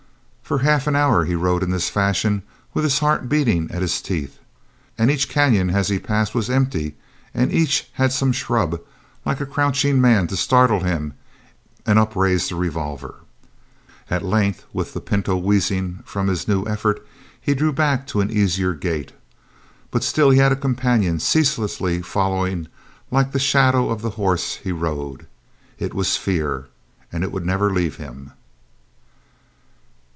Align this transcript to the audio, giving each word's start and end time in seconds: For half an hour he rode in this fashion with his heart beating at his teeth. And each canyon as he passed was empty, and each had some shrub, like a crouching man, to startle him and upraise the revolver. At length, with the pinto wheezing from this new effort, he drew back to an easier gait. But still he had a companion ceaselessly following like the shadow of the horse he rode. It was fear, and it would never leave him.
For 0.51 0.57
half 0.59 0.85
an 0.85 0.97
hour 0.97 1.23
he 1.23 1.33
rode 1.33 1.63
in 1.63 1.69
this 1.71 1.87
fashion 1.87 2.43
with 2.73 2.83
his 2.83 2.99
heart 2.99 3.29
beating 3.29 3.71
at 3.71 3.81
his 3.81 4.01
teeth. 4.01 4.37
And 4.97 5.09
each 5.09 5.29
canyon 5.29 5.69
as 5.69 5.87
he 5.87 5.97
passed 5.97 6.35
was 6.35 6.49
empty, 6.49 6.95
and 7.33 7.53
each 7.53 7.87
had 7.93 8.11
some 8.11 8.33
shrub, 8.33 8.81
like 9.25 9.39
a 9.39 9.45
crouching 9.45 10.01
man, 10.01 10.27
to 10.27 10.35
startle 10.35 10.81
him 10.81 11.13
and 11.85 11.97
upraise 11.97 12.49
the 12.49 12.55
revolver. 12.55 13.15
At 14.09 14.25
length, 14.25 14.65
with 14.73 14.91
the 14.93 14.99
pinto 14.99 15.37
wheezing 15.37 15.99
from 16.03 16.27
this 16.27 16.45
new 16.49 16.65
effort, 16.65 17.07
he 17.39 17.53
drew 17.55 17.71
back 17.71 18.05
to 18.07 18.19
an 18.19 18.29
easier 18.29 18.73
gait. 18.73 19.13
But 19.89 20.03
still 20.03 20.31
he 20.31 20.39
had 20.39 20.51
a 20.51 20.57
companion 20.57 21.21
ceaselessly 21.21 22.01
following 22.01 22.67
like 23.09 23.31
the 23.31 23.39
shadow 23.39 23.89
of 23.89 24.01
the 24.01 24.09
horse 24.19 24.55
he 24.57 24.73
rode. 24.73 25.27
It 25.79 25.93
was 25.93 26.17
fear, 26.17 26.67
and 27.09 27.23
it 27.23 27.31
would 27.31 27.45
never 27.45 27.71
leave 27.71 27.95
him. 27.95 28.33